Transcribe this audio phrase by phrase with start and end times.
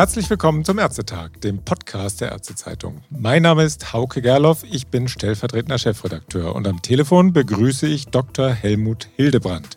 [0.00, 3.02] Herzlich willkommen zum Ärztetag, dem Podcast der Ärztezeitung.
[3.10, 8.48] Mein Name ist Hauke Gerloff, ich bin stellvertretender Chefredakteur und am Telefon begrüße ich Dr.
[8.48, 9.76] Helmut Hildebrand,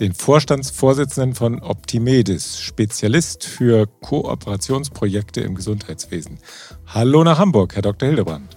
[0.00, 6.38] den Vorstandsvorsitzenden von Optimedis, Spezialist für Kooperationsprojekte im Gesundheitswesen.
[6.86, 8.08] Hallo nach Hamburg, Herr Dr.
[8.08, 8.56] Hildebrand.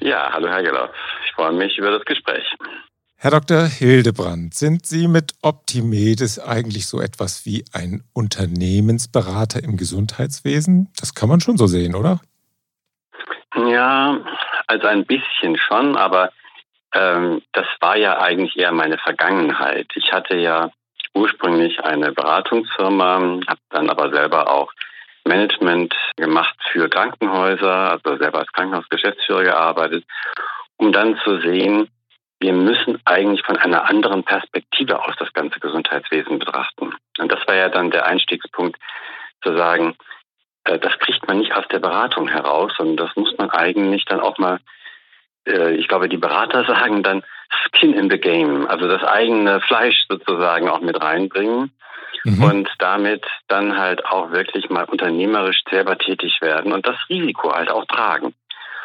[0.00, 0.90] Ja, hallo Herr Gerloff.
[1.24, 2.44] Ich freue mich über das Gespräch.
[3.20, 3.64] Herr Dr.
[3.64, 10.92] Hildebrand, sind Sie mit Optimedes eigentlich so etwas wie ein Unternehmensberater im Gesundheitswesen?
[10.96, 12.20] Das kann man schon so sehen, oder?
[13.56, 14.20] Ja,
[14.68, 16.30] also ein bisschen schon, aber
[16.94, 19.88] ähm, das war ja eigentlich eher meine Vergangenheit.
[19.96, 20.70] Ich hatte ja
[21.12, 23.14] ursprünglich eine Beratungsfirma,
[23.48, 24.70] habe dann aber selber auch
[25.24, 30.04] Management gemacht für Krankenhäuser, also selber als Krankenhausgeschäftsführer gearbeitet,
[30.76, 31.88] um dann zu sehen,
[32.40, 36.94] wir müssen eigentlich von einer anderen Perspektive aus das ganze Gesundheitswesen betrachten.
[37.18, 38.78] Und das war ja dann der Einstiegspunkt,
[39.42, 39.96] zu sagen,
[40.64, 44.20] äh, das kriegt man nicht aus der Beratung heraus, sondern das muss man eigentlich dann
[44.20, 44.60] auch mal,
[45.46, 50.06] äh, ich glaube, die Berater sagen dann Skin in the Game, also das eigene Fleisch
[50.08, 51.72] sozusagen auch mit reinbringen
[52.24, 52.42] mhm.
[52.42, 57.70] und damit dann halt auch wirklich mal unternehmerisch selber tätig werden und das Risiko halt
[57.70, 58.34] auch tragen.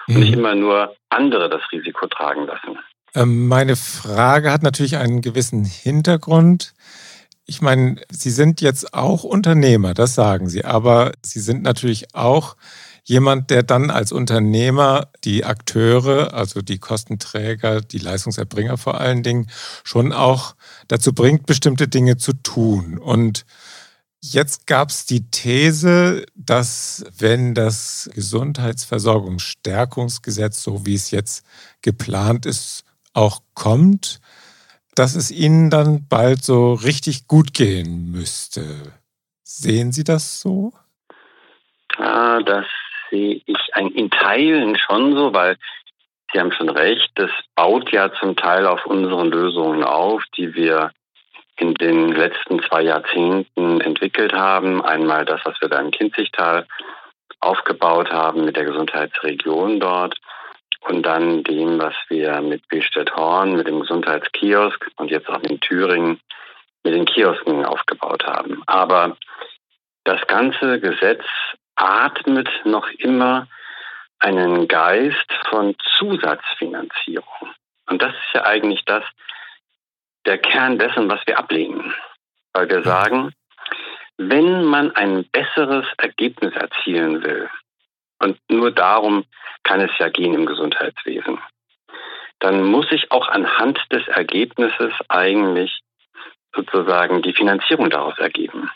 [0.07, 0.15] Mhm.
[0.15, 2.79] Und nicht immer nur andere das Risiko tragen lassen.
[3.16, 6.73] Ähm, meine Frage hat natürlich einen gewissen Hintergrund.
[7.45, 12.56] Ich meine, Sie sind jetzt auch Unternehmer, das sagen Sie, aber Sie sind natürlich auch
[13.03, 19.50] jemand, der dann als Unternehmer die Akteure, also die Kostenträger, die Leistungserbringer vor allen Dingen,
[19.84, 20.56] schon auch
[20.88, 22.97] dazu bringt, bestimmte Dinge zu tun.
[22.97, 23.45] Und
[24.25, 31.44] Jetzt gab es die These, dass wenn das Gesundheitsversorgungsstärkungsgesetz, so wie es jetzt
[31.81, 34.19] geplant ist, auch kommt,
[34.95, 38.94] dass es Ihnen dann bald so richtig gut gehen müsste.
[39.44, 40.73] Sehen Sie das so?
[41.97, 42.66] Ah, das
[43.09, 43.57] sehe ich
[43.96, 45.57] in Teilen schon so, weil
[46.31, 50.91] Sie haben schon recht, das baut ja zum Teil auf unseren Lösungen auf, die wir
[51.57, 54.84] in den letzten zwei Jahrzehnten entwickelt haben.
[54.84, 56.66] Einmal das, was wir da im Kinzigtal
[57.40, 60.18] aufgebaut haben mit der Gesundheitsregion dort
[60.88, 66.19] und dann dem, was wir mit Billstedt-Horn, mit dem Gesundheitskiosk und jetzt auch in Thüringen
[66.83, 68.61] mit den Kiosken aufgebaut haben.
[68.66, 69.17] Aber
[70.03, 71.23] das ganze Gesetz
[71.75, 73.47] atmet noch immer
[74.19, 77.53] einen Geist von Zusatzfinanzierung.
[77.88, 79.03] Und das ist ja eigentlich das,
[80.25, 81.93] der Kern dessen, was wir ablehnen.
[82.53, 83.33] Weil wir sagen,
[84.17, 87.49] wenn man ein besseres Ergebnis erzielen will,
[88.23, 89.25] und nur darum
[89.63, 91.39] kann es ja gehen im Gesundheitswesen.
[92.39, 95.81] Dann muss ich auch anhand des Ergebnisses eigentlich
[96.56, 98.69] sozusagen die Finanzierung daraus ergeben.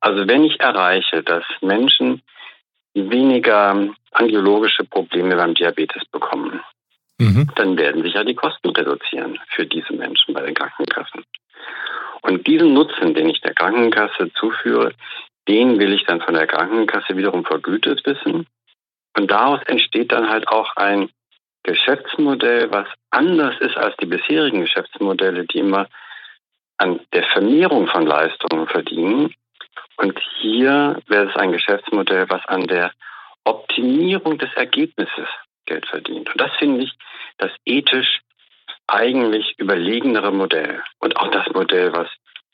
[0.00, 2.22] Also wenn ich erreiche, dass Menschen
[2.94, 6.60] weniger angiologische Probleme beim Diabetes bekommen,
[7.18, 7.50] mhm.
[7.54, 11.24] dann werden sich ja die Kosten reduzieren für diese Menschen bei den Krankenkassen.
[12.22, 14.92] Und diesen Nutzen, den ich der Krankenkasse zuführe,
[15.50, 18.46] den will ich dann von der Krankenkasse wiederum vergütet wissen.
[19.16, 21.10] Und daraus entsteht dann halt auch ein
[21.64, 25.88] Geschäftsmodell, was anders ist als die bisherigen Geschäftsmodelle, die immer
[26.78, 29.34] an der Vermehrung von Leistungen verdienen.
[29.96, 32.92] Und hier wäre es ein Geschäftsmodell, was an der
[33.44, 35.28] Optimierung des Ergebnisses
[35.66, 36.30] Geld verdient.
[36.30, 36.92] Und das finde ich
[37.38, 38.20] das ethisch
[38.86, 40.82] eigentlich überlegenere Modell.
[41.00, 42.08] Und auch das Modell, was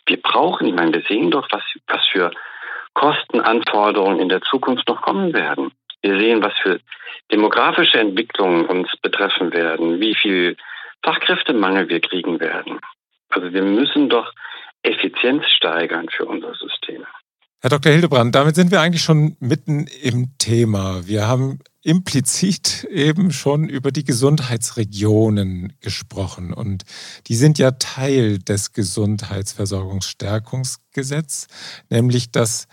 [0.06, 0.66] wir brauchen.
[0.66, 2.30] Ich meine, wir sehen doch, was, was für
[2.96, 5.70] Kostenanforderungen in der Zukunft noch kommen werden.
[6.00, 6.80] Wir sehen, was für
[7.30, 10.56] demografische Entwicklungen uns betreffen werden, wie viel
[11.04, 12.80] Fachkräftemangel wir kriegen werden.
[13.28, 14.32] Also wir müssen doch
[14.82, 17.04] Effizienz steigern für unser System.
[17.60, 17.92] Herr Dr.
[17.92, 21.06] Hildebrand, damit sind wir eigentlich schon mitten im Thema.
[21.06, 26.82] Wir haben implizit eben schon über die Gesundheitsregionen gesprochen und
[27.28, 31.46] die sind ja Teil des Gesundheitsversorgungsstärkungsgesetzes,
[31.88, 32.66] nämlich dass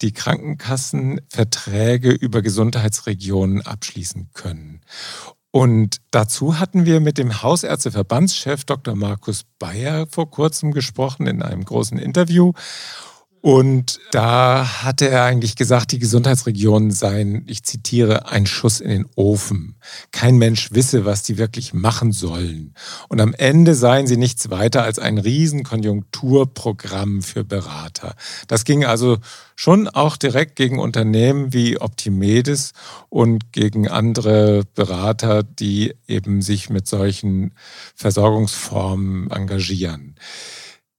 [0.00, 4.82] die Krankenkassen Verträge über Gesundheitsregionen abschließen können.
[5.50, 8.94] Und dazu hatten wir mit dem Hausärzteverbandschef Dr.
[8.94, 12.52] Markus Bayer vor kurzem gesprochen in einem großen Interview.
[13.42, 19.06] Und da hatte er eigentlich gesagt, die Gesundheitsregionen seien, ich zitiere, ein Schuss in den
[19.16, 19.74] Ofen.
[20.12, 22.72] Kein Mensch wisse, was die wirklich machen sollen.
[23.08, 28.14] Und am Ende seien sie nichts weiter als ein Riesenkonjunkturprogramm für Berater.
[28.46, 29.18] Das ging also
[29.56, 32.74] schon auch direkt gegen Unternehmen wie Optimedes
[33.08, 37.54] und gegen andere Berater, die eben sich mit solchen
[37.96, 40.14] Versorgungsformen engagieren.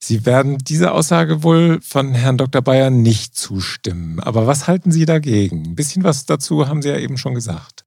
[0.06, 2.62] Sie werden dieser Aussage wohl von Herrn Dr.
[2.62, 4.20] Bayer nicht zustimmen.
[4.20, 5.64] Aber was halten Sie dagegen?
[5.66, 7.86] Ein bisschen was dazu haben Sie ja eben schon gesagt.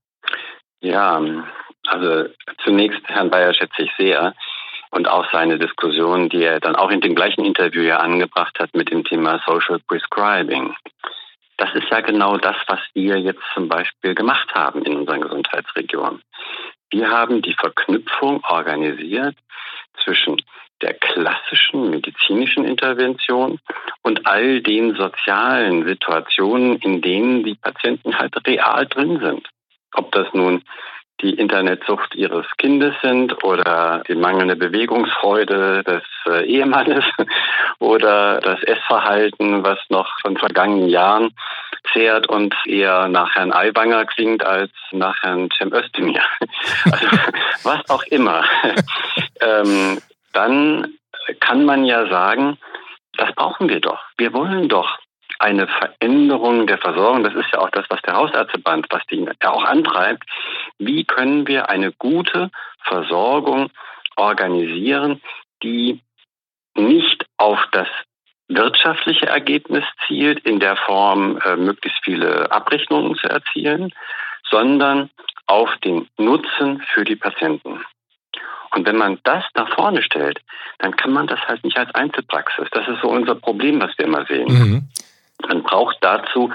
[0.80, 1.20] Ja,
[1.86, 2.24] also
[2.64, 4.34] zunächst Herrn Bayer schätze ich sehr
[4.92, 8.74] und auch seine Diskussion, die er dann auch in dem gleichen Interview ja angebracht hat
[8.74, 10.74] mit dem Thema Social Prescribing.
[11.58, 16.22] Das ist ja genau das, was wir jetzt zum Beispiel gemacht haben in unseren Gesundheitsregionen.
[16.90, 19.36] Wir haben die Verknüpfung organisiert
[20.02, 20.40] zwischen
[20.82, 23.58] der klassischen medizinischen Intervention
[24.02, 29.48] und all den sozialen Situationen, in denen die Patienten halt real drin sind.
[29.94, 30.62] Ob das nun
[31.22, 37.04] die Internetsucht ihres Kindes sind oder die mangelnde Bewegungsfreude des äh, Ehemannes
[37.78, 41.30] oder das Essverhalten, was noch von vergangenen Jahren
[41.92, 46.22] zehrt und eher nach Herrn Aiwanger klingt als nach Herrn Cem Özdemir.
[46.84, 47.06] Also
[47.64, 48.44] was auch immer.
[49.40, 49.98] ähm,
[50.36, 50.98] dann
[51.40, 52.58] kann man ja sagen,
[53.16, 54.00] das brauchen wir doch.
[54.18, 54.98] Wir wollen doch
[55.38, 57.24] eine Veränderung der Versorgung.
[57.24, 60.24] Das ist ja auch das, was der Hausärzteband, was die ja auch antreibt.
[60.78, 62.50] Wie können wir eine gute
[62.82, 63.70] Versorgung
[64.16, 65.22] organisieren,
[65.62, 66.00] die
[66.74, 67.88] nicht auf das
[68.48, 73.92] wirtschaftliche Ergebnis zielt, in der Form äh, möglichst viele Abrechnungen zu erzielen,
[74.48, 75.10] sondern
[75.46, 77.84] auf den Nutzen für die Patienten.
[78.76, 80.38] Und wenn man das nach vorne stellt,
[80.80, 82.68] dann kann man das halt nicht als Einzelpraxis.
[82.72, 84.48] Das ist so unser Problem, was wir immer sehen.
[84.48, 84.88] Mhm.
[85.48, 86.52] Man braucht dazu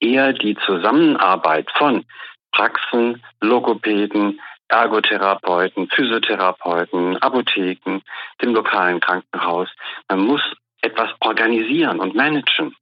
[0.00, 2.04] eher die Zusammenarbeit von
[2.50, 8.02] Praxen, Logopäden, Ergotherapeuten, Physiotherapeuten, Apotheken,
[8.42, 9.68] dem lokalen Krankenhaus.
[10.08, 10.42] Man muss
[10.82, 12.74] etwas organisieren und managen.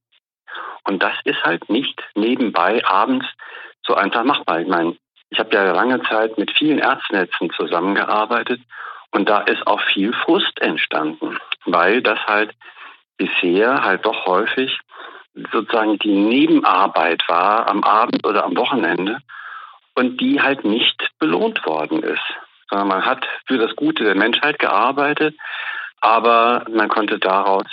[0.85, 3.27] Und das ist halt nicht nebenbei abends
[3.87, 4.61] so einfach machbar.
[4.61, 4.97] Ich meine,
[5.31, 8.61] ich habe ja lange Zeit mit vielen Ärztnetzen zusammengearbeitet
[9.11, 12.55] und da ist auch viel Frust entstanden, weil das halt
[13.17, 14.79] bisher halt doch häufig
[15.53, 19.19] sozusagen die Nebenarbeit war am Abend oder am Wochenende
[19.95, 22.23] und die halt nicht belohnt worden ist.
[22.69, 25.37] Sondern man hat für das Gute der Menschheit gearbeitet,
[26.01, 27.67] aber man konnte daraus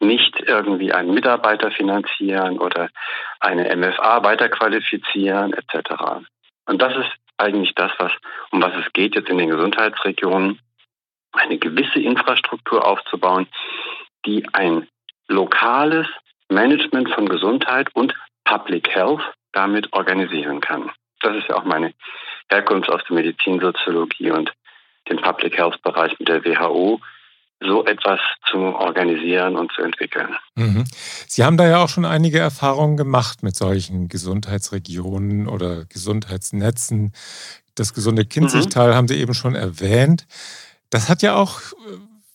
[0.00, 2.90] nicht irgendwie einen Mitarbeiter finanzieren oder
[3.40, 6.26] eine MFA weiterqualifizieren etc.
[6.66, 8.12] Und das ist eigentlich das, was,
[8.50, 10.60] um was es geht jetzt in den Gesundheitsregionen,
[11.32, 13.46] eine gewisse Infrastruktur aufzubauen,
[14.24, 14.86] die ein
[15.28, 16.06] lokales
[16.48, 18.14] Management von Gesundheit und
[18.44, 19.22] Public Health
[19.52, 20.90] damit organisieren kann.
[21.20, 21.92] Das ist ja auch meine
[22.50, 24.52] Herkunft aus der Medizinsoziologie und
[25.08, 27.00] dem Public Health Bereich mit der WHO,
[27.60, 28.20] so etwas
[28.50, 30.36] zu organisieren und zu entwickeln.
[30.56, 30.84] Mhm.
[31.26, 37.12] Sie haben da ja auch schon einige Erfahrungen gemacht mit solchen Gesundheitsregionen oder Gesundheitsnetzen.
[37.74, 38.94] Das gesunde Kinzigtal mhm.
[38.94, 40.26] haben Sie eben schon erwähnt.
[40.90, 41.60] Das hat ja auch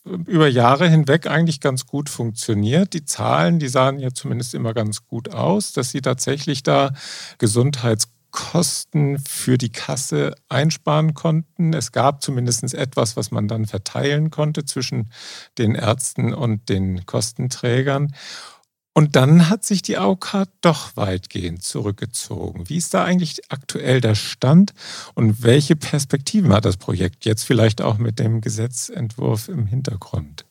[0.06, 2.92] äh, über Jahre hinweg eigentlich ganz gut funktioniert.
[2.92, 6.92] Die Zahlen, die sahen ja zumindest immer ganz gut aus, dass sie tatsächlich da
[8.32, 11.72] Gesundheitskosten für die Kasse einsparen konnten.
[11.72, 15.10] Es gab zumindest etwas, was man dann verteilen konnte zwischen
[15.58, 18.14] den Ärzten und den Kostenträgern.
[18.94, 22.68] Und dann hat sich die AOK doch weitgehend zurückgezogen.
[22.68, 24.74] Wie ist da eigentlich aktuell der Stand
[25.14, 30.44] und welche Perspektiven hat das Projekt jetzt vielleicht auch mit dem Gesetzentwurf im Hintergrund?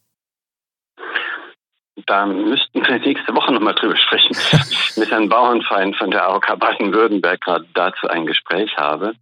[2.05, 4.35] Da müssten wir nächste Woche nochmal drüber sprechen.
[4.97, 9.13] mit Herrn Bauernfeind von der AOK Baden-Württemberg gerade dazu ein Gespräch habe.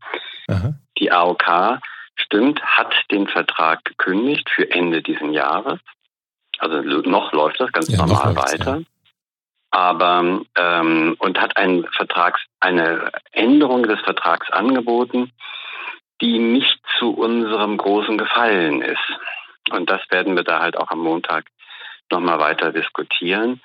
[0.48, 0.74] Aha.
[0.98, 1.80] Die AOK,
[2.16, 5.80] stimmt, hat den Vertrag gekündigt für Ende diesen Jahres.
[6.60, 8.78] Also noch läuft das ganz ja, normal weiter.
[8.78, 8.86] Ja
[9.72, 15.32] aber ähm, und hat einen Vertrags, eine Änderung des Vertrags angeboten,
[16.22, 18.98] die nicht zu unserem großen Gefallen ist.
[19.72, 21.46] Und das werden wir da halt auch am Montag
[22.12, 23.62] nochmal weiter diskutieren,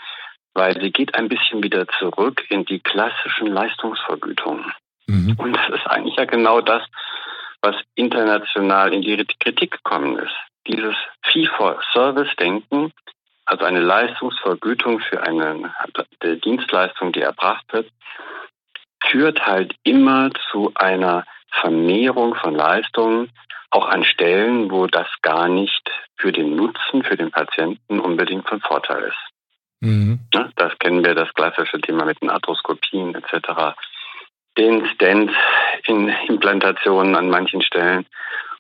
[0.55, 4.73] weil sie geht ein bisschen wieder zurück in die klassischen Leistungsvergütungen.
[5.07, 5.35] Mhm.
[5.39, 6.83] Und das ist eigentlich ja genau das,
[7.61, 10.35] was international in die Kritik gekommen ist.
[10.67, 12.93] Dieses Fee-for-Service-Denken
[13.47, 15.73] also eine Leistungsvergütung für eine
[16.45, 17.91] Dienstleistung, die erbracht wird,
[19.03, 21.27] führt halt immer zu einer
[21.61, 23.31] Vermehrung von Leistungen,
[23.71, 28.61] auch an Stellen, wo das gar nicht für den Nutzen, für den Patienten unbedingt von
[28.61, 29.17] Vorteil ist.
[29.81, 30.21] Mhm.
[30.57, 33.77] Das kennen wir, das klassische Thema mit den Arthroskopien etc.
[34.57, 38.07] Den Stent-Implantationen an manchen Stellen,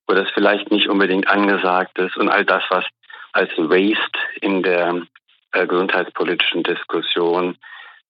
[0.06, 2.84] wo das vielleicht nicht unbedingt angesagt ist und all das, was
[3.32, 5.02] als Waste in der
[5.52, 7.56] äh, gesundheitspolitischen Diskussion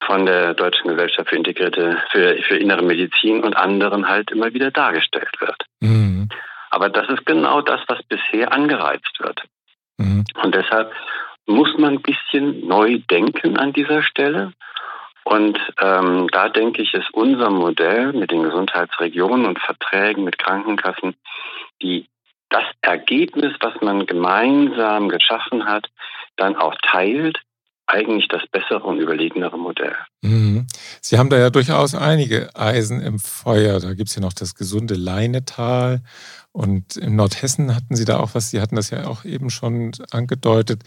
[0.05, 4.71] von der Deutschen Gesellschaft für Integrierte, für, für innere Medizin und anderen halt immer wieder
[4.71, 5.65] dargestellt wird.
[5.81, 6.29] Mhm.
[6.75, 9.43] Aber das ist genau das, was bisher angereizt wird.
[9.99, 10.25] Mhm.
[10.43, 10.93] Und deshalb
[11.47, 14.53] muss man ein bisschen neu denken an dieser Stelle.
[15.25, 21.15] Und ähm, da denke ich, ist unser Modell mit den Gesundheitsregionen und Verträgen mit Krankenkassen
[21.83, 22.07] die
[22.51, 25.89] das Ergebnis, was man gemeinsam geschaffen hat,
[26.37, 27.41] dann auch teilt,
[27.87, 29.95] eigentlich das bessere und überlegenere Modell.
[30.23, 30.67] Mhm.
[31.01, 33.81] Sie haben da ja durchaus einige Eisen im Feuer.
[33.81, 36.01] Da gibt es ja noch das gesunde Leinetal.
[36.53, 39.93] Und in Nordhessen hatten Sie da auch was, Sie hatten das ja auch eben schon
[40.13, 40.83] angedeutet.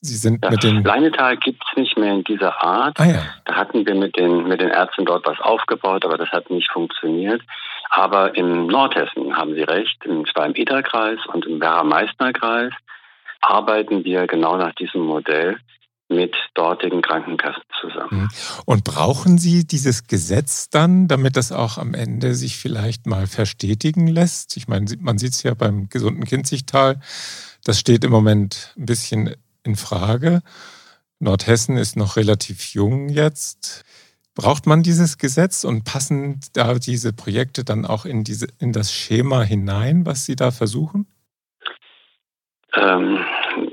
[0.00, 0.84] Sie sind ja, mit den.
[0.84, 2.98] Leinetal gibt es nicht mehr in dieser Art.
[3.00, 3.22] Ah, ja.
[3.44, 6.70] Da hatten wir mit den, mit den Ärzten dort was aufgebaut, aber das hat nicht
[6.70, 7.42] funktioniert.
[7.90, 12.72] Aber im Nordhessen haben Sie recht, im Schwalm-Eder-Kreis und im Werra-Meißner-Kreis
[13.40, 15.58] arbeiten wir genau nach diesem Modell
[16.08, 18.22] mit dortigen Krankenkassen zusammen.
[18.22, 18.28] Mhm.
[18.64, 24.06] Und brauchen Sie dieses Gesetz dann, damit das auch am Ende sich vielleicht mal verstetigen
[24.06, 24.56] lässt?
[24.56, 27.00] Ich meine, man sieht es ja beim gesunden Kinzigtal,
[27.64, 29.34] das steht im Moment ein bisschen
[29.64, 30.42] in Frage.
[31.18, 33.84] Nordhessen ist noch relativ jung jetzt.
[34.34, 38.92] Braucht man dieses Gesetz und passen da diese Projekte dann auch in, diese, in das
[38.92, 41.06] Schema hinein, was Sie da versuchen?
[42.74, 43.18] Ähm,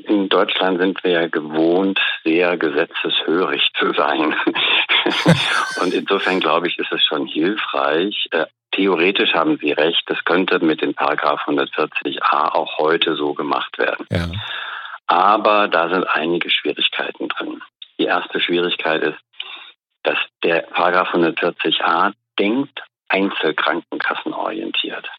[0.07, 4.35] in Deutschland sind wir ja gewohnt, sehr gesetzeshörig zu sein.
[5.81, 8.27] und insofern glaube ich, ist es schon hilfreich.
[8.31, 13.77] Äh, theoretisch haben Sie recht, das könnte mit dem Paragraph 140a auch heute so gemacht
[13.77, 14.05] werden.
[14.11, 14.27] Ja.
[15.07, 17.61] Aber da sind einige Schwierigkeiten drin.
[17.99, 19.19] Die erste Schwierigkeit ist,
[20.03, 25.09] dass der Paragraph 140a denkt einzelkrankenkassenorientiert.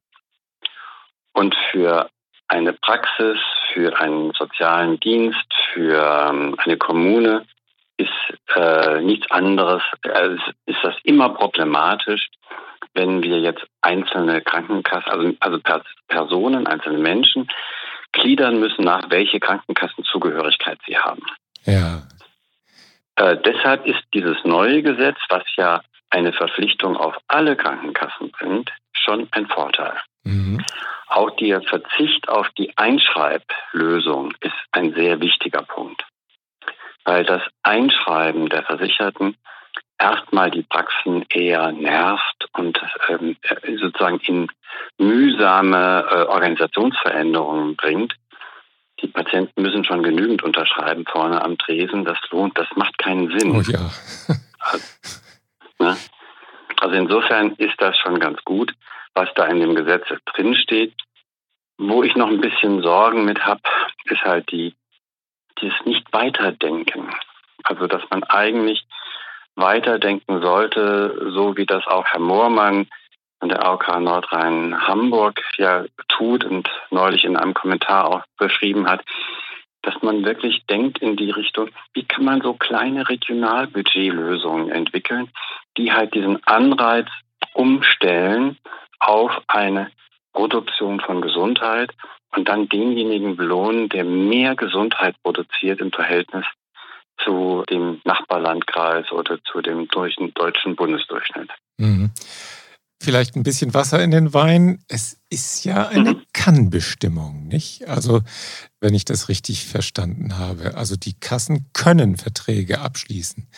[1.33, 2.09] Und für
[2.49, 3.39] eine Praxis,
[3.73, 7.45] für einen sozialen Dienst, für ähm, eine Kommune
[7.99, 8.11] ist
[8.55, 12.29] äh, nichts anderes, als ist das immer problematisch,
[12.95, 15.61] wenn wir jetzt einzelne Krankenkassen, also, also
[16.09, 17.49] Personen, einzelne Menschen
[18.13, 21.23] gliedern müssen, nach welche Krankenkassenzugehörigkeit sie haben.
[21.65, 22.03] Ja.
[23.17, 29.29] Äh, deshalb ist dieses neue Gesetz, was ja eine Verpflichtung auf alle Krankenkassen bringt, schon
[29.33, 29.99] ein Vorteil.
[30.27, 30.65] Mhm.
[31.07, 36.05] Auch der Verzicht auf die Einschreiblösung ist ein sehr wichtiger Punkt,
[37.05, 39.37] weil das Einschreiben der Versicherten
[39.99, 43.37] erstmal die Praxen eher nervt und ähm,
[43.79, 44.49] sozusagen in
[44.99, 48.15] mühsame äh, Organisationsveränderungen bringt.
[49.01, 52.05] Die Patienten müssen schon genügend unterschreiben vorne am Tresen.
[52.05, 53.53] Das lohnt, das macht keinen Sinn.
[53.53, 53.91] Oh ja.
[54.59, 54.85] also,
[55.79, 55.97] ne?
[56.81, 58.73] also insofern ist das schon ganz gut,
[59.17, 60.95] was da in dem Gesetz drinsteht.
[61.79, 63.63] Wo ich noch ein bisschen Sorgen mit habe,
[64.05, 64.75] ist halt die,
[65.61, 67.11] dieses Nicht-Weiterdenken.
[67.65, 68.87] Also, dass man eigentlich
[69.57, 72.87] weiterdenken sollte, so wie das auch Herr Moormann
[73.41, 79.03] von der AOK Nordrhein-Hamburg ja tut und neulich in einem Kommentar auch beschrieben hat,
[79.83, 85.31] dass man wirklich denkt in die Richtung, wie kann man so kleine Regionalbudgetlösungen entwickeln,
[85.77, 87.09] die halt diesen Anreiz
[87.53, 88.59] umstellen
[88.99, 89.91] auf eine
[90.33, 91.93] Produktion von Gesundheit
[92.35, 96.45] und dann denjenigen belohnen, der mehr Gesundheit produziert im Verhältnis
[97.25, 101.51] zu dem Nachbarlandkreis oder zu dem deutschen Bundesdurchschnitt.
[101.79, 102.11] Mhm.
[103.03, 104.83] Vielleicht ein bisschen Wasser in den Wein.
[104.89, 106.23] Es ist ja eine mhm.
[106.33, 107.87] Kannbestimmung, nicht?
[107.89, 108.23] Also,
[108.81, 110.77] wenn ich das richtig verstanden habe.
[110.77, 113.49] Also, die Kassen können Verträge abschließen.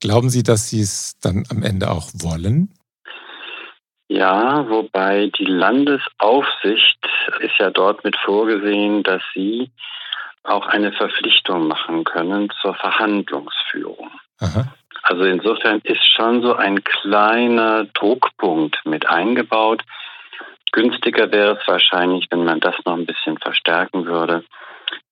[0.00, 2.72] Glauben Sie, dass Sie es dann am Ende auch wollen?
[4.10, 6.98] Ja, wobei die Landesaufsicht
[7.38, 9.70] ist ja dort mit vorgesehen, dass sie
[10.42, 14.10] auch eine Verpflichtung machen können zur Verhandlungsführung.
[14.40, 14.66] Aha.
[15.04, 19.82] Also insofern ist schon so ein kleiner Druckpunkt mit eingebaut.
[20.72, 24.42] Günstiger wäre es wahrscheinlich, wenn man das noch ein bisschen verstärken würde,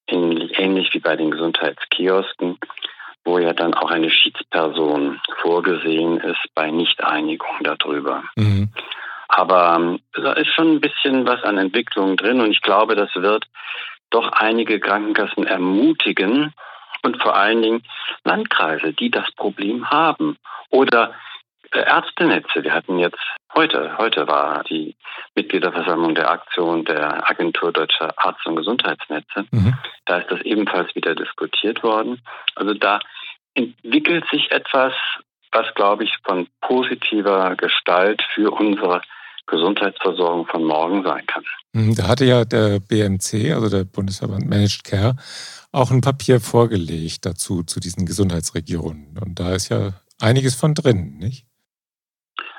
[0.08, 2.58] ähnlich wie bei den Gesundheitskiosken,
[3.24, 8.24] wo ja dann auch eine Schiedsperson vorgesehen ist bei Nichteinigung darüber.
[8.36, 8.70] Mhm.
[9.28, 13.14] Aber ähm, da ist schon ein bisschen was an Entwicklung drin und ich glaube, das
[13.14, 13.44] wird
[14.10, 16.54] doch einige Krankenkassen ermutigen
[17.02, 17.82] und vor allen Dingen
[18.24, 20.38] Landkreise, die das Problem haben.
[20.70, 21.14] Oder
[21.72, 22.62] äh, Ärztenetze.
[22.62, 23.20] Wir hatten jetzt
[23.54, 24.96] heute, heute war die
[25.34, 29.46] Mitgliederversammlung der Aktion der Agentur Deutscher Arzt- und Gesundheitsnetze.
[29.50, 29.74] Mhm.
[30.06, 32.22] Da ist das ebenfalls wieder diskutiert worden.
[32.54, 33.00] Also da
[33.54, 34.92] entwickelt sich etwas,
[35.52, 39.02] was, glaube ich, von positiver Gestalt für unsere
[39.46, 41.42] Gesundheitsversorgung von morgen sein kann.
[41.72, 45.16] Mhm, da hatte ja der BMC, also der Bundesverband Managed Care,
[45.72, 49.18] auch ein Papier vorgelegt dazu, zu diesen Gesundheitsregionen.
[49.18, 51.47] Und da ist ja einiges von drin, nicht?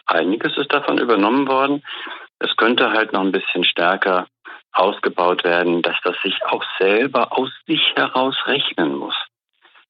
[0.09, 1.83] Einiges ist davon übernommen worden.
[2.39, 4.27] Es könnte halt noch ein bisschen stärker
[4.71, 9.15] ausgebaut werden, dass das sich auch selber aus sich heraus rechnen muss.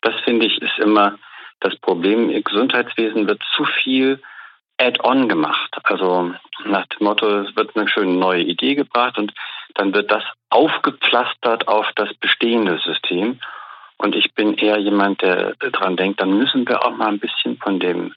[0.01, 1.17] Das finde ich ist immer
[1.59, 2.29] das Problem.
[2.29, 4.21] Im Gesundheitswesen wird zu viel
[4.77, 5.77] Add-on gemacht.
[5.83, 6.33] Also
[6.65, 9.33] nach dem Motto, es wird eine schöne neue Idee gebracht und
[9.75, 13.39] dann wird das aufgepflastert auf das bestehende System.
[13.97, 17.57] Und ich bin eher jemand, der daran denkt, dann müssen wir auch mal ein bisschen
[17.57, 18.15] von den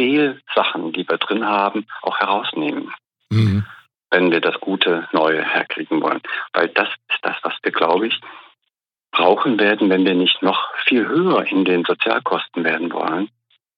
[0.00, 2.90] Fehlsachen, die wir drin haben, auch herausnehmen.
[3.28, 3.66] Mhm.
[4.10, 6.22] Wenn wir das Gute Neue herkriegen wollen.
[6.54, 8.18] Weil das ist das, was wir, glaube ich,
[9.12, 13.28] brauchen werden, wenn wir nicht noch viel höher in den Sozialkosten werden wollen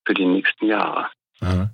[0.06, 1.08] für die nächsten Jahre.
[1.40, 1.70] Aha.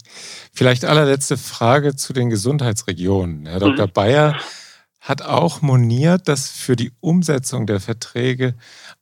[0.55, 3.47] Vielleicht allerletzte Frage zu den Gesundheitsregionen.
[3.47, 3.87] Herr Dr.
[3.87, 3.93] Mhm.
[3.93, 4.37] Bayer
[5.00, 8.55] hat auch moniert, dass für die Umsetzung der Verträge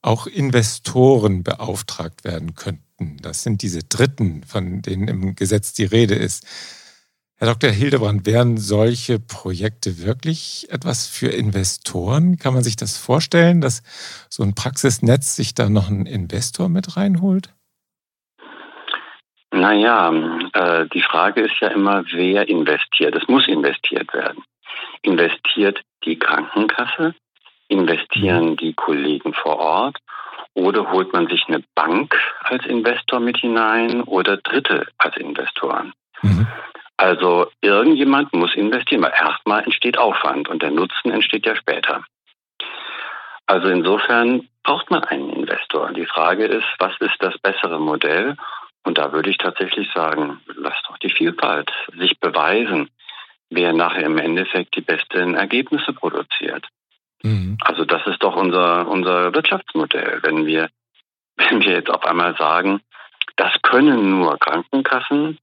[0.03, 2.86] auch Investoren beauftragt werden könnten.
[2.99, 6.47] Das sind diese Dritten, von denen im Gesetz die Rede ist.
[7.39, 7.69] Herr Dr.
[7.69, 12.39] Hildebrand, wären solche Projekte wirklich etwas für Investoren?
[12.39, 13.83] Kann man sich das vorstellen, dass
[14.31, 17.53] so ein Praxisnetz sich da noch einen Investor mit reinholt?
[19.53, 20.13] Naja,
[20.55, 23.15] äh, die Frage ist ja immer, wer investiert.
[23.15, 24.43] Es muss investiert werden.
[25.03, 27.15] Investiert die Krankenkasse?
[27.69, 28.57] Investieren mhm.
[28.57, 29.99] die Kollegen vor Ort?
[30.57, 35.93] Oder holt man sich eine Bank als Investor mit hinein oder Dritte als Investoren?
[36.23, 36.47] Mhm.
[36.97, 42.05] Also irgendjemand muss investieren, weil erstmal entsteht Aufwand und der Nutzen entsteht ja später.
[43.45, 45.93] Also insofern braucht man einen Investor.
[45.93, 48.35] Die Frage ist, was ist das bessere Modell?
[48.83, 52.89] Und da würde ich tatsächlich sagen, lass doch die Vielfalt sich beweisen,
[53.51, 56.67] wer nachher im Endeffekt die besten Ergebnisse produziert.
[57.27, 57.59] Mhm.
[57.61, 60.21] Also das ist doch unser, unser Wirtschaftsmodell.
[60.23, 60.69] Wenn wir,
[61.37, 62.81] wenn wir jetzt auf einmal sagen,
[63.37, 65.39] das können nur Krankenkassen,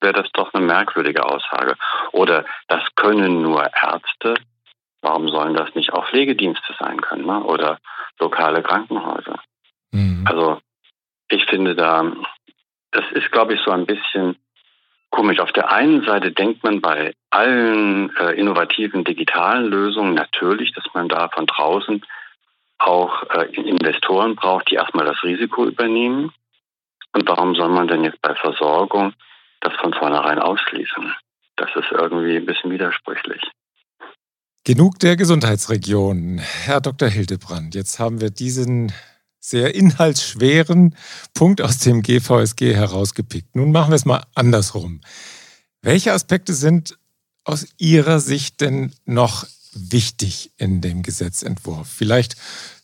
[0.00, 1.76] wäre das doch eine merkwürdige Aussage.
[2.12, 4.34] Oder das können nur Ärzte.
[5.00, 7.26] Warum sollen das nicht auch Pflegedienste sein können?
[7.26, 7.42] Ne?
[7.44, 7.78] Oder
[8.20, 9.40] lokale Krankenhäuser?
[9.92, 10.24] Mhm.
[10.26, 10.60] Also
[11.28, 12.12] ich finde da,
[12.90, 14.36] das ist, glaube ich, so ein bisschen
[15.12, 15.38] komisch.
[15.38, 21.08] Auf der einen Seite denkt man bei allen äh, innovativen digitalen Lösungen natürlich, dass man
[21.08, 22.02] da von draußen
[22.78, 26.32] auch äh, Investoren braucht, die erstmal das Risiko übernehmen.
[27.12, 29.12] Und warum soll man denn jetzt bei Versorgung
[29.62, 31.14] das von vornherein ausschließen.
[31.56, 33.40] Das ist irgendwie ein bisschen widersprüchlich.
[34.64, 36.38] Genug der Gesundheitsregionen.
[36.38, 37.08] Herr Dr.
[37.08, 38.92] Hildebrand, jetzt haben wir diesen
[39.44, 40.94] sehr inhaltsschweren
[41.34, 43.56] Punkt aus dem GVSG herausgepickt.
[43.56, 45.00] Nun machen wir es mal andersrum.
[45.82, 46.96] Welche Aspekte sind
[47.44, 51.88] aus Ihrer Sicht denn noch wichtig in dem Gesetzentwurf?
[51.88, 52.36] Vielleicht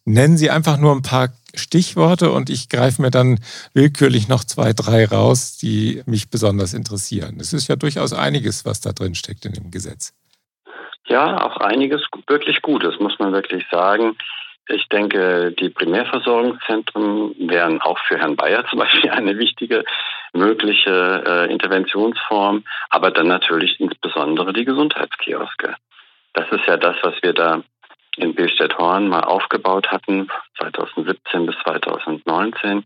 [0.05, 3.39] nennen Sie einfach nur ein paar Stichworte und ich greife mir dann
[3.73, 7.39] willkürlich noch zwei, drei raus, die mich besonders interessieren.
[7.39, 10.13] Es ist ja durchaus einiges, was da drin steckt in dem Gesetz.
[11.07, 14.17] Ja, auch einiges wirklich Gutes, muss man wirklich sagen.
[14.69, 19.85] Ich denke, die Primärversorgungszentren wären auch für Herrn Bayer zum Beispiel eine wichtige
[20.33, 25.75] mögliche äh, Interventionsform, aber dann natürlich insbesondere die Gesundheitskioske.
[26.35, 27.63] Das ist ja das, was wir da
[28.17, 30.29] in Billstedt-Horn mal aufgebaut hatten,
[30.59, 32.85] 2017 bis 2019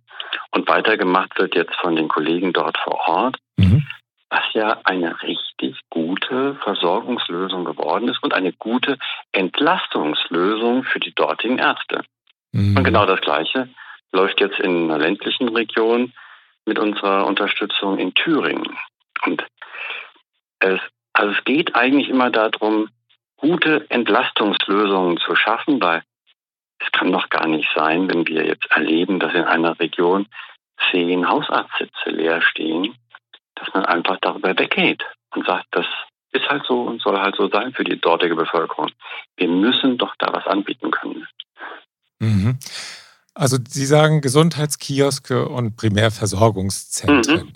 [0.51, 3.87] und weitergemacht wird jetzt von den Kollegen dort vor Ort, mhm.
[4.33, 8.97] Was ja eine richtig gute Versorgungslösung geworden ist und eine gute
[9.33, 12.03] Entlastungslösung für die dortigen Ärzte.
[12.53, 12.79] Mhm.
[12.79, 13.69] Und genau das Gleiche
[14.11, 16.15] läuft jetzt in einer ländlichen Region
[16.65, 18.79] mit unserer Unterstützung in Thüringen.
[19.27, 19.45] Und
[20.61, 20.81] es,
[21.13, 22.89] also es geht eigentlich immer darum,
[23.37, 26.03] gute Entlastungslösungen zu schaffen, weil
[26.79, 30.27] es kann doch gar nicht sein, wenn wir jetzt erleben, dass in einer Region
[30.91, 32.97] zehn Hausarztsitze leer stehen,
[33.63, 35.87] dass man einfach darüber weggeht und sagt, das
[36.33, 38.91] ist halt so und soll halt so sein für die dortige Bevölkerung.
[39.37, 41.27] Wir müssen doch da was anbieten können.
[42.19, 42.59] Mhm.
[43.35, 47.47] Also Sie sagen Gesundheitskioske und Primärversorgungszentren.
[47.47, 47.53] Mhm.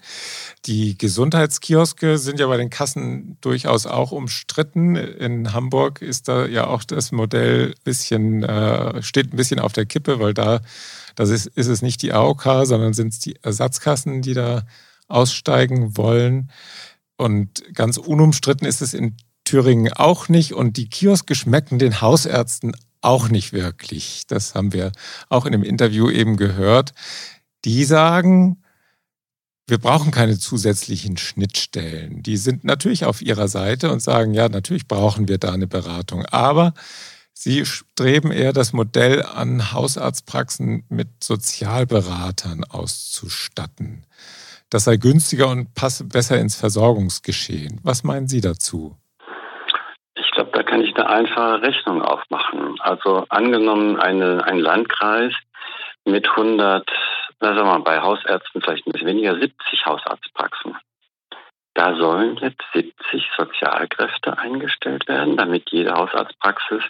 [0.64, 4.96] Die Gesundheitskioske sind ja bei den Kassen durchaus auch umstritten.
[4.96, 9.86] In Hamburg ist da ja auch das Modell bisschen, äh, steht ein bisschen auf der
[9.86, 10.60] Kippe, weil da
[11.14, 14.62] das ist, ist es nicht die AOK, sondern sind es die Ersatzkassen, die da
[15.08, 16.50] aussteigen wollen.
[17.16, 20.52] Und ganz unumstritten ist es in Thüringen auch nicht.
[20.52, 24.24] Und die Kioske schmecken den Hausärzten auch nicht wirklich.
[24.26, 24.92] Das haben wir
[25.28, 26.92] auch in dem Interview eben gehört.
[27.64, 28.62] Die sagen,
[29.68, 32.22] wir brauchen keine zusätzlichen Schnittstellen.
[32.22, 36.24] Die sind natürlich auf ihrer Seite und sagen, ja, natürlich brauchen wir da eine Beratung.
[36.26, 36.72] Aber
[37.32, 44.04] sie streben eher das Modell an, Hausarztpraxen mit Sozialberatern auszustatten.
[44.70, 47.80] Das sei günstiger und passe besser ins Versorgungsgeschehen.
[47.84, 48.96] Was meinen Sie dazu?
[50.56, 52.80] Da kann ich eine einfache Rechnung aufmachen.
[52.80, 55.34] Also angenommen eine, ein Landkreis
[56.06, 56.88] mit 100,
[57.40, 60.76] na sagen wir mal, bei Hausärzten vielleicht ein bisschen weniger, 70 Hausarztpraxen.
[61.74, 66.82] Da sollen jetzt 70 Sozialkräfte eingestellt werden, damit jede Hausarztpraxis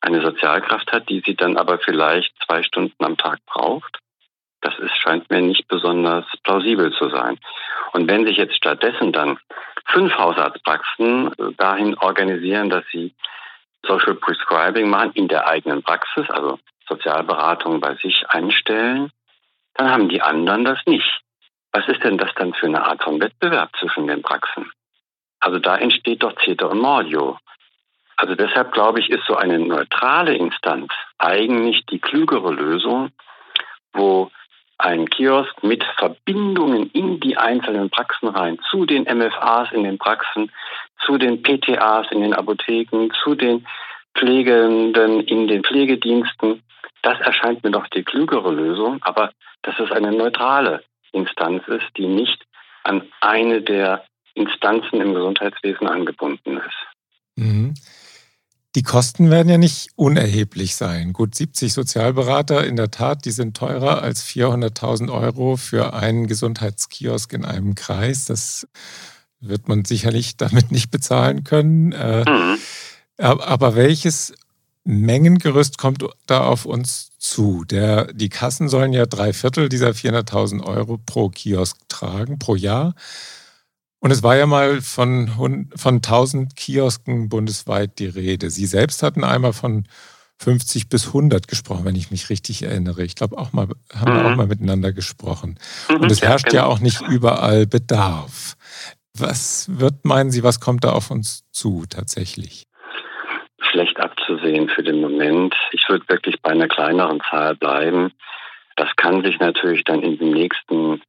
[0.00, 3.98] eine Sozialkraft hat, die sie dann aber vielleicht zwei Stunden am Tag braucht.
[4.60, 7.38] Das ist, scheint mir nicht besonders plausibel zu sein.
[7.92, 9.38] Und wenn sich jetzt stattdessen dann
[9.86, 13.14] fünf Hausarztpraxen dahin organisieren, dass sie
[13.86, 19.10] Social Prescribing machen in der eigenen Praxis, also Sozialberatung bei sich einstellen,
[19.74, 21.20] dann haben die anderen das nicht.
[21.72, 24.70] Was ist denn das dann für eine Art von Wettbewerb zwischen den Praxen?
[25.40, 27.38] Also da entsteht doch Ceter und Mordio.
[28.16, 33.12] Also deshalb glaube ich, ist so eine neutrale Instanz eigentlich die klügere Lösung,
[33.92, 34.32] wo
[34.78, 40.50] ein Kiosk mit Verbindungen in die einzelnen Praxen rein, zu den MFAs in den Praxen,
[41.04, 43.66] zu den PTAs in den Apotheken, zu den
[44.16, 46.62] Pflegenden in den Pflegediensten.
[47.02, 52.06] Das erscheint mir doch die klügere Lösung, aber dass es eine neutrale Instanz ist, die
[52.06, 52.44] nicht
[52.84, 56.86] an eine der Instanzen im Gesundheitswesen angebunden ist.
[57.36, 57.74] Mhm.
[58.78, 61.12] Die Kosten werden ja nicht unerheblich sein.
[61.12, 67.32] Gut, 70 Sozialberater in der Tat, die sind teurer als 400.000 Euro für einen Gesundheitskiosk
[67.32, 68.26] in einem Kreis.
[68.26, 68.68] Das
[69.40, 71.90] wird man sicherlich damit nicht bezahlen können.
[71.90, 72.58] Äh, mhm.
[73.16, 74.32] Aber welches
[74.84, 77.64] Mengengerüst kommt da auf uns zu?
[77.64, 82.94] Der, die Kassen sollen ja drei Viertel dieser 400.000 Euro pro Kiosk tragen, pro Jahr.
[84.00, 85.28] Und es war ja mal von,
[85.74, 88.50] von 1000 Kiosken bundesweit die Rede.
[88.50, 89.84] Sie selbst hatten einmal von
[90.40, 93.02] 50 bis 100 gesprochen, wenn ich mich richtig erinnere.
[93.02, 94.16] Ich glaube, auch mal, haben mhm.
[94.16, 94.36] wir auch mhm.
[94.36, 95.58] mal miteinander gesprochen.
[95.88, 96.62] Mhm, Und es herrscht ja, genau.
[96.62, 98.54] ja auch nicht überall Bedarf.
[99.14, 102.66] Was wird, meinen Sie, was kommt da auf uns zu tatsächlich?
[103.60, 105.56] Schlecht abzusehen für den Moment.
[105.72, 108.12] Ich würde wirklich bei einer kleineren Zahl bleiben.
[108.76, 111.02] Das kann sich natürlich dann in den nächsten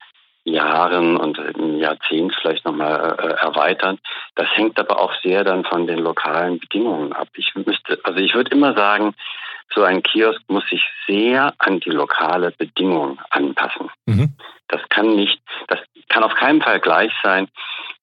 [0.50, 4.00] Jahren und im Jahrzehnt vielleicht nochmal äh, erweitern.
[4.36, 7.30] Das hängt aber auch sehr dann von den lokalen Bedingungen ab.
[7.36, 9.14] Ich müsste, also ich würde immer sagen,
[9.74, 13.90] so ein Kiosk muss sich sehr an die lokale Bedingung anpassen.
[14.06, 14.34] Mhm.
[14.68, 17.48] Das kann nicht, das kann auf keinen Fall gleich sein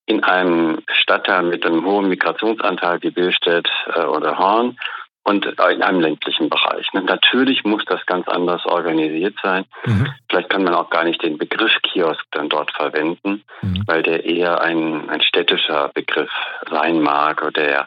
[0.06, 4.78] in einem Stadtteil mit einem hohen Migrationsanteil wie Billstedt äh, oder Horn
[5.26, 6.86] und in einem ländlichen Bereich.
[6.92, 9.64] Natürlich muss das ganz anders organisiert sein.
[9.84, 10.14] Mhm.
[10.30, 13.82] Vielleicht kann man auch gar nicht den Begriff Kiosk dann dort verwenden, mhm.
[13.86, 16.30] weil der eher ein, ein städtischer Begriff
[16.70, 17.86] sein mag oder der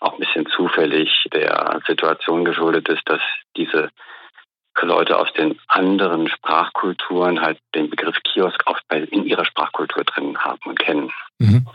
[0.00, 3.22] auch ein bisschen zufällig der Situation geschuldet ist, dass
[3.56, 3.88] diese
[4.82, 10.60] Leute aus den anderen Sprachkulturen halt den Begriff Kiosk auch in ihrer Sprachkultur drin haben
[10.66, 11.10] und kennen.
[11.38, 11.66] Mhm.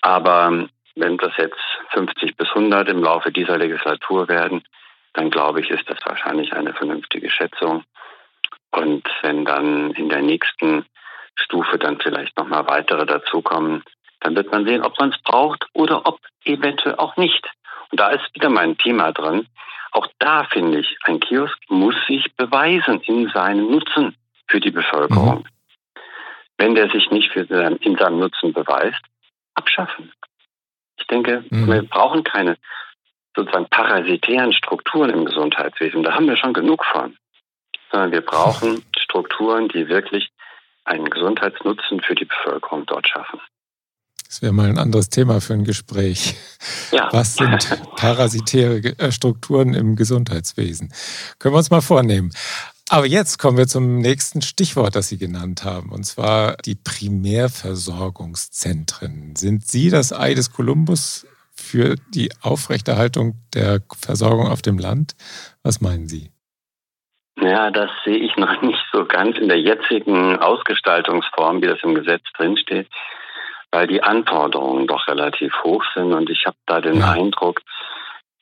[0.00, 4.64] Aber wenn das jetzt 50 bis 100 im Laufe dieser Legislatur werden,
[5.12, 7.84] dann glaube ich, ist das wahrscheinlich eine vernünftige Schätzung.
[8.70, 10.84] Und wenn dann in der nächsten
[11.34, 13.82] Stufe dann vielleicht nochmal weitere dazukommen,
[14.20, 17.46] dann wird man sehen, ob man es braucht oder ob eventuell auch nicht.
[17.90, 19.46] Und da ist wieder mein Thema drin.
[19.92, 24.16] Auch da finde ich, ein Kiosk muss sich beweisen in seinem Nutzen
[24.48, 25.38] für die Bevölkerung.
[25.38, 25.44] Mhm.
[26.58, 29.02] Wenn der sich nicht für, in seinem Nutzen beweist,
[29.54, 30.12] abschaffen.
[31.16, 31.66] Ich denke, mhm.
[31.66, 32.56] wir brauchen keine
[33.34, 36.02] sozusagen parasitären Strukturen im Gesundheitswesen.
[36.02, 37.16] Da haben wir schon genug von.
[37.90, 40.30] Sondern wir brauchen Strukturen, die wirklich
[40.84, 43.40] einen Gesundheitsnutzen für die Bevölkerung dort schaffen.
[44.26, 46.34] Das wäre mal ein anderes Thema für ein Gespräch.
[46.90, 47.08] Ja.
[47.12, 50.92] Was sind parasitäre äh, Strukturen im Gesundheitswesen?
[51.38, 52.32] Können wir uns mal vornehmen.
[52.88, 59.34] Aber jetzt kommen wir zum nächsten Stichwort, das Sie genannt haben, und zwar die Primärversorgungszentren.
[59.34, 65.16] Sind Sie das Ei des Kolumbus für die Aufrechterhaltung der Versorgung auf dem Land?
[65.64, 66.30] Was meinen Sie?
[67.40, 71.96] Ja, das sehe ich noch nicht so ganz in der jetzigen Ausgestaltungsform, wie das im
[71.96, 72.86] Gesetz drinsteht,
[73.72, 77.10] weil die Anforderungen doch relativ hoch sind und ich habe da den ja.
[77.10, 77.62] Eindruck,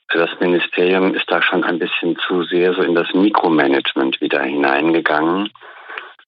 [0.09, 5.51] das Ministerium ist da schon ein bisschen zu sehr so in das Mikromanagement wieder hineingegangen,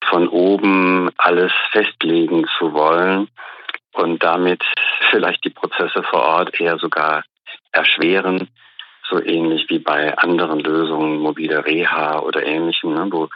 [0.04, 3.28] von oben alles festlegen zu wollen
[3.92, 4.64] und damit
[5.10, 7.24] vielleicht die Prozesse vor Ort eher sogar
[7.72, 8.48] erschweren,
[9.08, 13.28] so ähnlich wie bei anderen Lösungen, mobile Reha oder ähnlichem, ne, wo,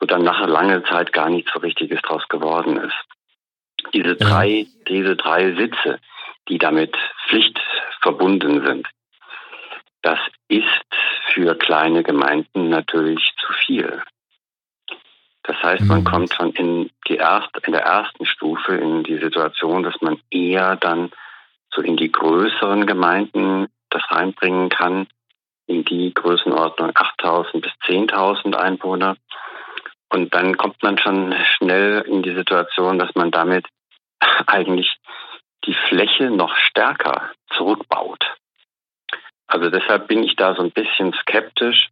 [0.00, 2.94] wo dann nach langer Zeit gar nichts so Richtiges draus geworden ist.
[3.92, 6.00] Diese drei, diese drei Sitze,
[6.48, 6.96] die damit
[7.28, 7.60] Pflicht
[8.00, 8.88] verbunden sind,
[10.02, 10.64] das ist
[11.32, 14.02] für kleine Gemeinden natürlich zu viel.
[15.42, 16.04] Das heißt, man mhm.
[16.04, 20.76] kommt schon in, die erste, in der ersten Stufe in die Situation, dass man eher
[20.76, 21.10] dann
[21.72, 25.06] so in die größeren Gemeinden das reinbringen kann
[25.66, 29.16] in die Größenordnung 8.000 bis 10.000 Einwohner.
[30.08, 33.66] Und dann kommt man schon schnell in die Situation, dass man damit
[34.46, 34.96] eigentlich
[35.64, 38.24] die Fläche noch stärker zurückbaut.
[39.46, 41.88] Also deshalb bin ich da so ein bisschen skeptisch.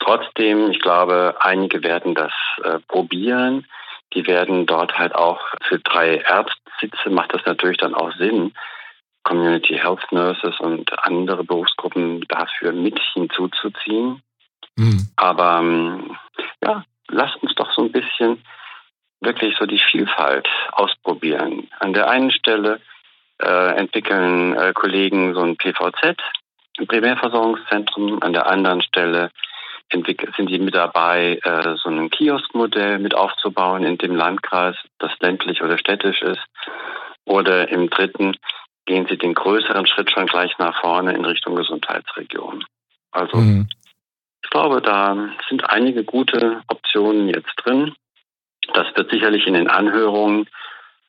[0.00, 3.66] Trotzdem, ich glaube, einige werden das äh, probieren.
[4.14, 8.52] Die werden dort halt auch für drei Ärztsitze macht das natürlich dann auch Sinn,
[9.24, 14.22] Community Health Nurses und andere Berufsgruppen dafür mit hinzuzuziehen.
[14.76, 15.08] Mhm.
[15.16, 16.16] Aber ähm,
[16.62, 18.42] ja, lasst uns doch so ein bisschen
[19.20, 21.68] wirklich so die Vielfalt ausprobieren.
[21.80, 22.80] An der einen Stelle
[23.42, 26.16] äh, entwickeln äh, Kollegen so ein PVZ,
[26.84, 29.30] Primärversorgungszentrum, an der anderen Stelle
[29.90, 30.06] sind
[30.50, 35.78] sie mit dabei, äh, so ein Kioskmodell mit aufzubauen in dem Landkreis, das ländlich oder
[35.78, 36.44] städtisch ist.
[37.24, 38.36] Oder im dritten
[38.84, 42.64] gehen sie den größeren Schritt schon gleich nach vorne in Richtung Gesundheitsregion.
[43.10, 43.68] Also mhm.
[44.42, 45.16] ich glaube, da
[45.48, 47.94] sind einige gute Optionen jetzt drin.
[48.74, 50.48] Das wird sicherlich in den Anhörungen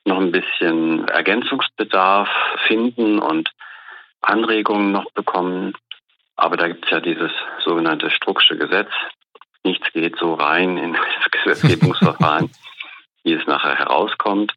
[0.04, 2.28] noch ein bisschen Ergänzungsbedarf
[2.66, 3.50] finden und
[4.20, 5.74] Anregungen noch bekommen.
[6.36, 7.32] Aber da gibt es ja dieses
[7.64, 8.90] sogenannte Strucksche Gesetz.
[9.64, 12.50] Nichts geht so rein in das Gesetzgebungsverfahren,
[13.24, 14.54] wie es nachher herauskommt.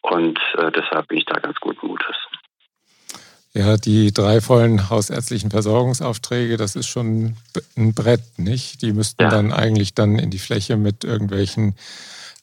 [0.00, 2.16] Und äh, deshalb bin ich da ganz guten Mutes.
[3.54, 7.36] Ja, die drei vollen hausärztlichen Versorgungsaufträge, das ist schon
[7.76, 8.80] ein Brett, nicht?
[8.80, 9.28] Die müssten ja.
[9.28, 11.76] dann eigentlich dann in die Fläche mit irgendwelchen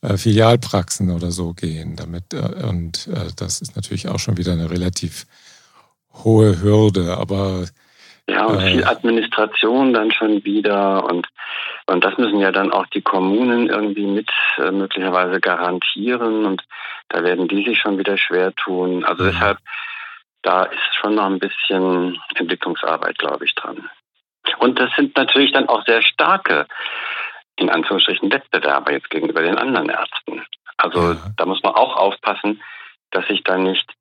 [0.02, 1.96] äh, Filialpraxen oder so gehen.
[1.96, 5.26] Damit, äh, und äh, das ist natürlich auch schon wieder eine relativ
[6.24, 7.18] hohe Hürde.
[7.18, 7.66] Aber
[8.28, 11.28] ja, und viel Administration dann schon wieder und
[11.88, 16.64] und das müssen ja dann auch die Kommunen irgendwie mit äh, möglicherweise garantieren und
[17.08, 19.04] da werden die sich schon wieder schwer tun.
[19.04, 19.32] Also mhm.
[19.32, 19.58] deshalb,
[20.44, 23.90] da ist schon noch ein bisschen Entwicklungsarbeit, glaube ich, dran.
[24.60, 26.68] Und das sind natürlich dann auch sehr starke,
[27.56, 30.46] in Anführungsstrichen, Wettbewerber jetzt gegenüber den anderen Ärzten.
[30.78, 31.18] Also ja.
[31.38, 32.62] da muss man auch aufpassen,
[33.12, 33.92] dass sich da nicht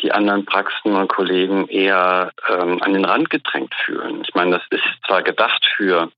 [0.00, 4.22] die anderen Praxen und Kollegen eher ähm, an den Rand gedrängt fühlen.
[4.22, 6.10] Ich meine, das ist zwar gedacht für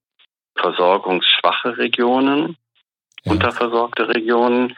[0.57, 2.57] versorgungsschwache Regionen,
[3.25, 3.33] ja.
[3.33, 4.77] unterversorgte Regionen,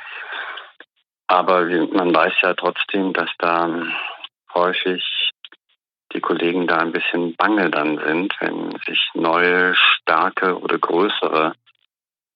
[1.26, 3.68] aber man weiß ja trotzdem, dass da
[4.54, 5.02] häufig
[6.14, 11.54] die Kollegen da ein bisschen bange dann sind, wenn sich neue, starke oder größere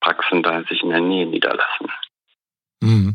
[0.00, 1.92] Praxen da sich in der Nähe niederlassen.
[2.80, 3.14] Mhm.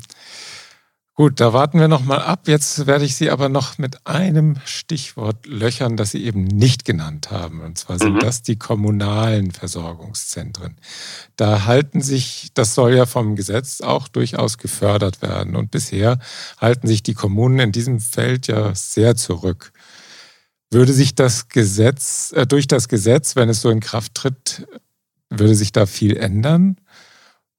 [1.13, 2.47] Gut, da warten wir noch mal ab.
[2.47, 7.31] Jetzt werde ich Sie aber noch mit einem Stichwort löchern, das Sie eben nicht genannt
[7.31, 7.59] haben.
[7.59, 8.19] Und zwar sind mhm.
[8.19, 10.77] das die kommunalen Versorgungszentren.
[11.35, 15.57] Da halten sich, das soll ja vom Gesetz auch durchaus gefördert werden.
[15.57, 16.17] Und bisher
[16.59, 19.73] halten sich die Kommunen in diesem Feld ja sehr zurück.
[20.71, 24.65] Würde sich das Gesetz, äh, durch das Gesetz, wenn es so in Kraft tritt,
[25.29, 26.77] würde sich da viel ändern?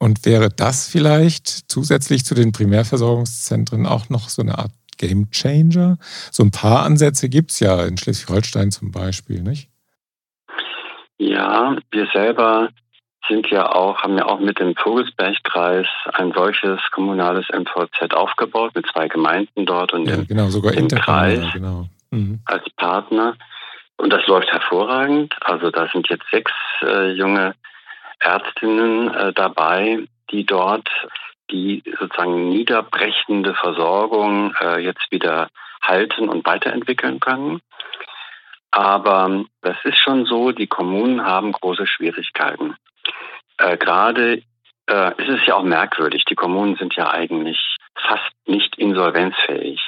[0.02, 5.96] Und wäre das vielleicht zusätzlich zu den Primärversorgungszentren auch noch so eine Art Game Changer?
[6.32, 9.68] So ein paar Ansätze gibt es ja in Schleswig-Holstein zum Beispiel, nicht?
[11.18, 12.70] Ja, wir selber
[13.28, 18.84] sind ja auch, haben ja auch mit dem Vogelsbergkreis ein solches kommunales MVZ aufgebaut mit
[18.92, 21.86] zwei Gemeinden dort und ja, dem, genau, sogar dem Kreis genau.
[22.10, 22.40] mhm.
[22.46, 23.36] als Partner.
[23.98, 25.32] Und das läuft hervorragend.
[25.42, 26.50] Also da sind jetzt sechs
[26.82, 27.54] äh, junge
[28.22, 30.88] Ärztinnen äh, dabei, die dort
[31.50, 35.48] die sozusagen niederbrechende Versorgung äh, jetzt wieder
[35.82, 37.60] halten und weiterentwickeln können.
[38.70, 42.74] Aber das ist schon so, die Kommunen haben große Schwierigkeiten.
[43.58, 44.42] Äh, Gerade
[44.88, 47.58] äh, ist es ja auch merkwürdig, die Kommunen sind ja eigentlich
[47.94, 49.80] fast nicht insolvenzfähig.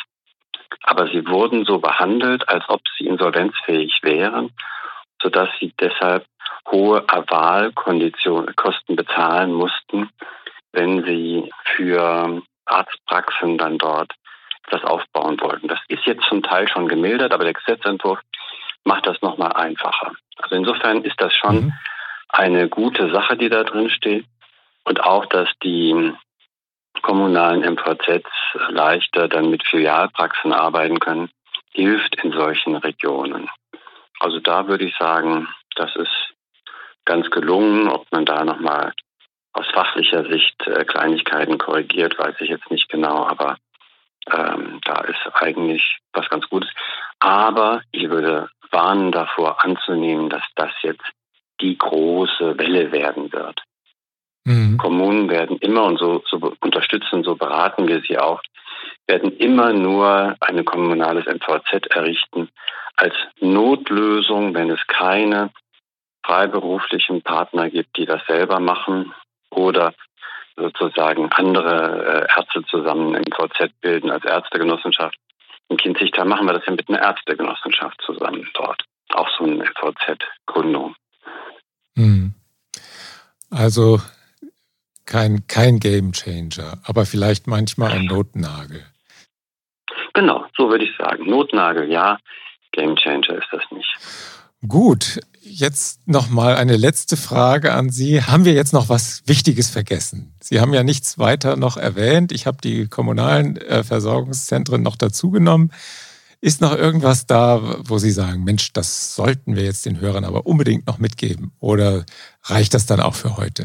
[0.82, 4.52] Aber sie wurden so behandelt, als ob sie insolvenzfähig wären,
[5.22, 6.26] sodass sie deshalb
[6.70, 10.10] hohe Wahlkosten bezahlen mussten,
[10.72, 14.12] wenn sie für Arztpraxen dann dort
[14.70, 15.68] das aufbauen wollten.
[15.68, 18.18] Das ist jetzt zum Teil schon gemildert, aber der Gesetzentwurf
[18.84, 20.12] macht das nochmal einfacher.
[20.38, 21.72] Also insofern ist das schon mhm.
[22.28, 24.26] eine gute Sache, die da drin steht.
[24.84, 26.12] Und auch, dass die
[27.02, 28.28] kommunalen MVZs
[28.68, 31.30] leichter dann mit Filialpraxen arbeiten können,
[31.70, 33.48] hilft in solchen Regionen.
[34.20, 36.34] Also da würde ich sagen, das ist
[37.04, 37.88] ganz gelungen.
[37.88, 38.92] Ob man da nochmal
[39.52, 43.56] aus fachlicher Sicht äh, Kleinigkeiten korrigiert, weiß ich jetzt nicht genau, aber
[44.32, 46.70] ähm, da ist eigentlich was ganz Gutes.
[47.20, 51.04] Aber ich würde warnen davor anzunehmen, dass das jetzt
[51.60, 53.62] die große Welle werden wird.
[54.44, 54.76] Mhm.
[54.76, 58.42] Kommunen werden immer und so, so unterstützen, so beraten wir sie auch,
[59.06, 62.48] werden immer nur ein kommunales MVZ errichten
[62.96, 65.50] als Notlösung, wenn es keine
[66.24, 69.12] freiberuflichen Partner gibt, die das selber machen
[69.50, 69.94] oder
[70.56, 75.16] sozusagen andere äh, Ärzte zusammen im VZ bilden als Ärztegenossenschaft.
[75.68, 78.84] In Kinzigtal machen wir das ja mit einer Ärztegenossenschaft zusammen dort.
[79.12, 80.94] Auch so eine VZ-Gründung.
[81.96, 82.34] Hm.
[83.50, 84.00] Also
[85.06, 88.84] kein, kein Game Changer, aber vielleicht manchmal ein Notnagel.
[90.14, 91.28] Genau, so würde ich sagen.
[91.28, 92.18] Notnagel, ja.
[92.74, 93.96] Game Changer ist das nicht.
[94.66, 98.22] Gut, jetzt noch mal eine letzte Frage an Sie.
[98.22, 100.34] Haben wir jetzt noch was Wichtiges vergessen?
[100.40, 102.32] Sie haben ja nichts weiter noch erwähnt.
[102.32, 105.70] Ich habe die kommunalen äh, Versorgungszentren noch dazugenommen.
[106.40, 110.46] Ist noch irgendwas da, wo Sie sagen, Mensch, das sollten wir jetzt den Hörern aber
[110.46, 111.52] unbedingt noch mitgeben?
[111.60, 112.04] Oder
[112.44, 113.64] reicht das dann auch für heute?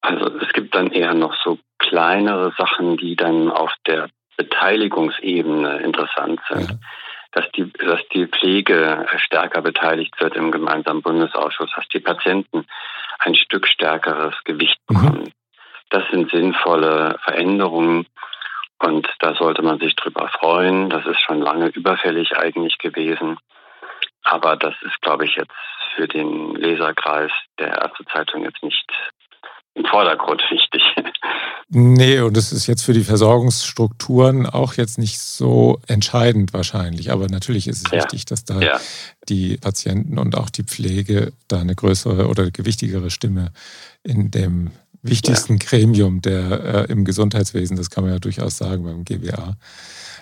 [0.00, 6.40] Also es gibt dann eher noch so kleinere Sachen, die dann auf der Beteiligungsebene interessant
[6.50, 6.70] sind.
[6.70, 6.78] Ja
[7.32, 12.66] dass die, dass die Pflege stärker beteiligt wird im gemeinsamen Bundesausschuss, dass die Patienten
[13.18, 14.94] ein Stück stärkeres Gewicht mhm.
[14.94, 15.22] bekommen.
[15.24, 15.32] Mhm.
[15.90, 18.06] Das sind sinnvolle Veränderungen
[18.78, 20.90] und da sollte man sich drüber freuen.
[20.90, 23.38] Das ist schon lange überfällig eigentlich gewesen.
[24.24, 25.52] Aber das ist, glaube ich, jetzt
[25.94, 28.90] für den Leserkreis der Ärztezeitung jetzt nicht
[29.74, 30.82] im Vordergrund wichtig.
[31.74, 37.10] Nee, und das ist jetzt für die Versorgungsstrukturen auch jetzt nicht so entscheidend wahrscheinlich.
[37.10, 37.98] Aber natürlich ist es ja.
[37.98, 38.80] wichtig, dass da ja.
[39.30, 43.52] die Patienten und auch die Pflege da eine größere oder gewichtigere Stimme
[44.02, 45.58] in dem wichtigsten ja.
[45.66, 49.56] Gremium der äh, im Gesundheitswesen, das kann man ja durchaus sagen beim GWA,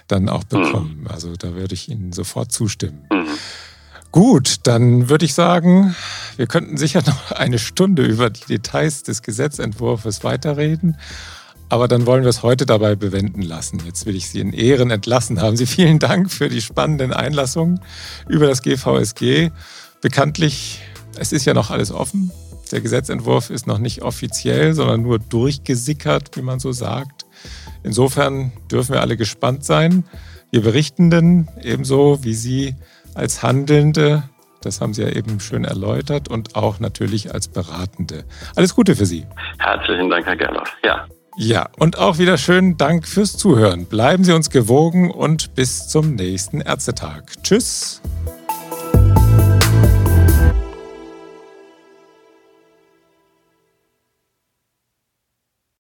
[0.07, 0.49] dann auch mhm.
[0.49, 1.01] bekommen.
[1.01, 1.07] Mhm.
[1.09, 3.07] Also da würde ich Ihnen sofort zustimmen.
[3.13, 3.27] Mhm.
[4.13, 5.95] Gut, dann würde ich sagen,
[6.37, 10.97] wir könnten sicher noch eine Stunde über die Details des Gesetzentwurfs weiterreden.
[11.69, 13.81] Aber dann wollen wir es heute dabei bewenden lassen.
[13.87, 15.41] Jetzt will ich Sie in Ehren entlassen.
[15.41, 17.81] Haben Sie vielen Dank für die spannenden Einlassungen
[18.29, 19.51] über das GVSG.
[20.01, 20.81] Bekanntlich,
[21.17, 22.33] es ist ja noch alles offen.
[22.73, 27.27] Der Gesetzentwurf ist noch nicht offiziell, sondern nur durchgesickert, wie man so sagt.
[27.85, 30.03] Insofern dürfen wir alle gespannt sein.
[30.51, 32.75] Wir Berichtenden ebenso wie Sie
[33.15, 34.23] als Handelnde,
[34.63, 38.25] das haben Sie ja eben schön erläutert, und auch natürlich als Beratende.
[38.57, 39.27] Alles Gute für Sie.
[39.59, 40.77] Herzlichen Dank, Herr Gerloff.
[40.85, 41.07] Ja.
[41.37, 43.87] Ja, und auch wieder schönen Dank fürs Zuhören.
[43.87, 47.23] Bleiben Sie uns gewogen und bis zum nächsten Ärztetag.
[47.43, 48.03] Tschüss.